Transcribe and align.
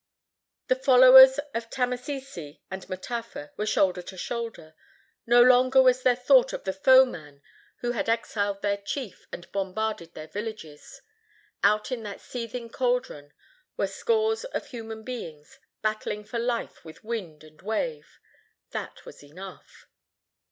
The 0.67 0.75
followers 0.75 1.37
of 1.53 1.69
Tamasese 1.69 2.57
and 2.71 2.87
Mataafa 2.87 3.51
were 3.55 3.67
shoulder 3.67 4.01
to 4.01 4.17
shoulder. 4.17 4.73
No 5.27 5.43
longer 5.43 5.79
was 5.79 6.01
there 6.01 6.15
thought 6.15 6.53
of 6.53 6.63
the 6.63 6.73
foeman 6.73 7.43
who 7.81 7.91
had 7.91 8.09
exiled 8.09 8.63
their 8.63 8.77
chief 8.77 9.27
and 9.31 9.51
bombarded 9.51 10.15
their 10.15 10.25
villages. 10.27 11.03
Out 11.61 11.91
in 11.91 12.01
that 12.01 12.19
seething 12.19 12.69
caldron 12.71 13.31
were 13.77 13.85
scores 13.85 14.43
of 14.45 14.65
human 14.65 15.03
beings, 15.03 15.59
battling 15.83 16.23
for 16.23 16.39
life 16.39 16.83
with 16.83 17.03
wind 17.03 17.43
and 17.43 17.61
wave. 17.61 18.17
That 18.71 19.05
was 19.05 19.23
enough. 19.23 19.85